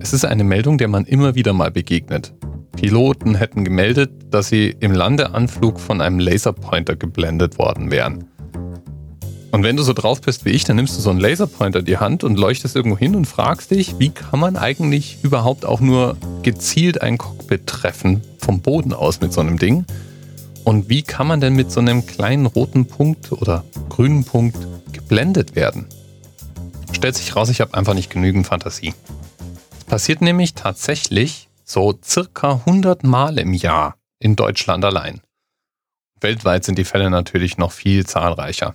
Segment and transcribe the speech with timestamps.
[0.00, 2.34] Es ist eine Meldung, der man immer wieder mal begegnet.
[2.76, 8.24] Piloten hätten gemeldet, dass sie im Landeanflug von einem Laserpointer geblendet worden wären.
[9.52, 11.84] Und wenn du so drauf bist wie ich, dann nimmst du so einen Laserpointer in
[11.84, 15.80] die Hand und leuchtest irgendwo hin und fragst dich, wie kann man eigentlich überhaupt auch
[15.80, 19.84] nur gezielt ein Cockpit treffen vom Boden aus mit so einem Ding?
[20.64, 24.58] Und wie kann man denn mit so einem kleinen roten Punkt oder grünen Punkt
[24.92, 25.86] geblendet werden?
[26.90, 28.92] Stellt sich raus, ich habe einfach nicht genügend Fantasie.
[29.94, 35.20] Passiert nämlich tatsächlich so circa 100 Mal im Jahr in Deutschland allein.
[36.20, 38.74] Weltweit sind die Fälle natürlich noch viel zahlreicher.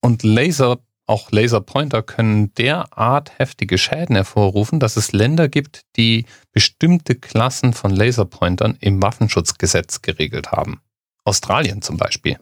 [0.00, 7.14] Und Laser, auch Laserpointer können derart heftige Schäden hervorrufen, dass es Länder gibt, die bestimmte
[7.14, 10.80] Klassen von Laserpointern im Waffenschutzgesetz geregelt haben.
[11.22, 12.40] Australien zum Beispiel.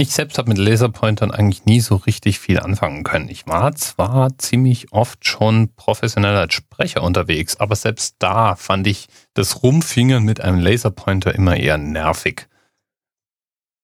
[0.00, 3.28] Ich selbst habe mit Laserpointern eigentlich nie so richtig viel anfangen können.
[3.28, 9.08] Ich war zwar ziemlich oft schon professionell als Sprecher unterwegs, aber selbst da fand ich
[9.34, 12.46] das Rumfingern mit einem Laserpointer immer eher nervig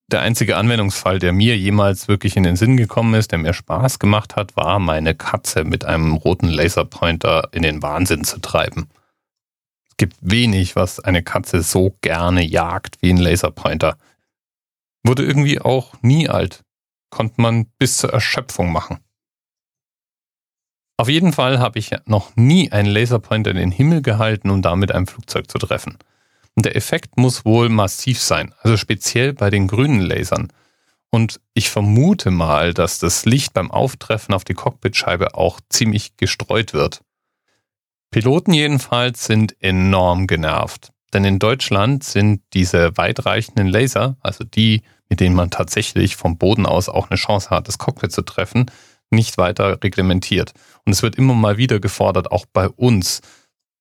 [0.08, 3.98] der einzige Anwendungsfall, der mir jemals wirklich in den Sinn gekommen ist, der mir Spaß
[3.98, 8.88] gemacht hat, war meine Katze mit einem roten Laserpointer in den Wahnsinn zu treiben.
[9.90, 13.96] Es gibt wenig, was eine Katze so gerne jagt wie ein Laserpointer.
[15.06, 16.64] Wurde irgendwie auch nie alt.
[17.10, 18.98] Konnte man bis zur Erschöpfung machen.
[20.96, 24.92] Auf jeden Fall habe ich noch nie einen Laserpointer in den Himmel gehalten, um damit
[24.92, 25.98] ein Flugzeug zu treffen.
[26.54, 30.48] Und der Effekt muss wohl massiv sein, also speziell bei den grünen Lasern.
[31.10, 36.72] Und ich vermute mal, dass das Licht beim Auftreffen auf die Cockpitscheibe auch ziemlich gestreut
[36.72, 37.02] wird.
[38.10, 40.92] Piloten jedenfalls sind enorm genervt.
[41.12, 46.66] Denn in Deutschland sind diese weitreichenden Laser, also die, mit denen man tatsächlich vom Boden
[46.66, 48.70] aus auch eine Chance hat, das Cockpit zu treffen,
[49.10, 50.52] nicht weiter reglementiert.
[50.84, 53.20] Und es wird immer mal wieder gefordert, auch bei uns,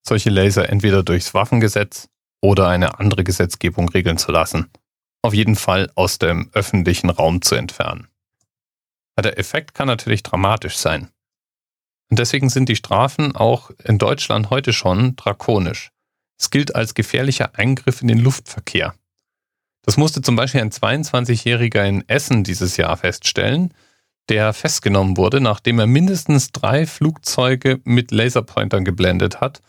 [0.08, 2.10] solche Laser entweder durchs Waffengesetz
[2.42, 4.70] oder eine andere Gesetzgebung regeln zu lassen.
[5.24, 8.08] Auf jeden Fall aus dem öffentlichen Raum zu entfernen.
[9.20, 11.10] Der Effekt kann natürlich dramatisch sein.
[12.10, 15.90] Und deswegen sind die Strafen auch in Deutschland heute schon drakonisch.
[16.38, 18.94] Es gilt als gefährlicher Eingriff in den Luftverkehr.
[19.86, 23.72] Das musste zum Beispiel ein 22-Jähriger in Essen dieses Jahr feststellen,
[24.30, 29.62] der festgenommen wurde, nachdem er mindestens drei Flugzeuge mit Laserpointern geblendet hat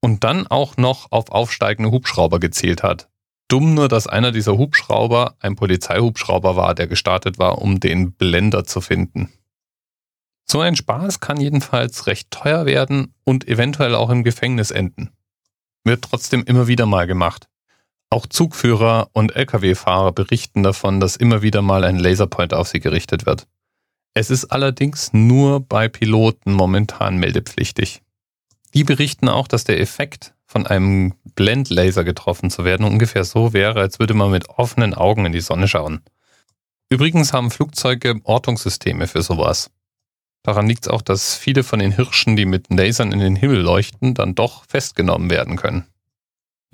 [0.00, 3.10] und dann auch noch auf aufsteigende Hubschrauber gezielt hat.
[3.48, 8.64] Dumm nur, dass einer dieser Hubschrauber ein Polizeihubschrauber war, der gestartet war, um den Blender
[8.64, 9.30] zu finden.
[10.46, 15.10] So ein Spaß kann jedenfalls recht teuer werden und eventuell auch im Gefängnis enden.
[15.84, 17.48] Wird trotzdem immer wieder mal gemacht.
[18.12, 23.24] Auch Zugführer und Lkw-Fahrer berichten davon, dass immer wieder mal ein Laserpoint auf sie gerichtet
[23.24, 23.46] wird.
[24.12, 28.02] Es ist allerdings nur bei Piloten momentan meldepflichtig.
[28.74, 33.80] Die berichten auch, dass der Effekt von einem Blendlaser getroffen zu werden ungefähr so wäre,
[33.80, 36.02] als würde man mit offenen Augen in die Sonne schauen.
[36.90, 39.70] Übrigens haben Flugzeuge Ortungssysteme für sowas.
[40.42, 43.62] Daran liegt es auch, dass viele von den Hirschen, die mit Lasern in den Himmel
[43.62, 45.86] leuchten, dann doch festgenommen werden können.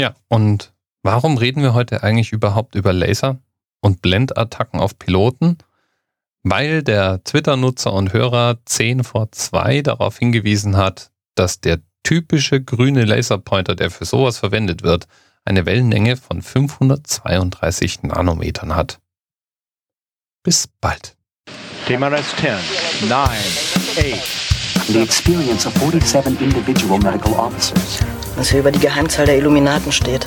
[0.00, 0.72] Ja, und
[1.02, 3.38] warum reden wir heute eigentlich überhaupt über Laser
[3.80, 5.58] und Blendattacken auf Piloten?
[6.42, 13.04] Weil der Twitter-Nutzer und Hörer 10 vor 2 darauf hingewiesen hat, dass der typische grüne
[13.04, 15.06] Laserpointer, der für sowas verwendet wird,
[15.44, 19.00] eine Wellenlänge von 532 Nanometern hat.
[20.42, 21.16] Bis bald.
[21.86, 24.48] TMRS 10, 9, 8.
[24.88, 27.98] The experience of 47 individual medical officers.
[28.36, 30.26] Was hier über die Geheimzahl der Illuminaten steht.